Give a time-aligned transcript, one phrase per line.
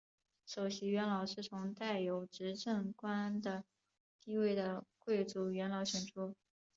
[0.47, 3.63] 首席元老是从带有执政官的
[4.19, 6.33] 地位的贵族元老选出。